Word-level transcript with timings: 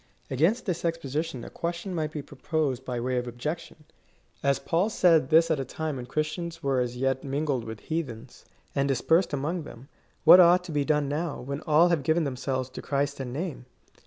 Against 0.31 0.65
this 0.65 0.83
exposition 0.83 1.43
a 1.45 1.51
question 1.51 1.93
might 1.93 2.13
he 2.13 2.23
proposed 2.23 2.83
by 2.83 2.99
way 2.99 3.17
of 3.17 3.27
objection:" 3.27 3.83
As 4.43 4.57
Paul 4.57 4.89
said 4.89 5.29
this 5.29 5.51
at 5.51 5.59
a 5.59 5.63
time 5.63 5.97
when 5.97 6.07
Chris 6.07 6.29
tians 6.35 6.63
were 6.63 6.79
as 6.79 6.97
yet 6.97 7.23
mingled 7.23 7.65
with 7.65 7.81
heathens, 7.81 8.43
and 8.73 8.87
dispersed 8.87 9.31
among 9.31 9.61
them, 9.61 9.89
what 10.23 10.39
ought 10.39 10.63
to 10.63 10.71
be 10.71 10.83
done 10.83 11.07
now, 11.07 11.39
when 11.39 11.61
all 11.67 11.89
have 11.89 12.01
given 12.01 12.23
themselves 12.23 12.67
to 12.71 12.81
Christ 12.81 13.19
in 13.21 13.31
name 13.31 13.67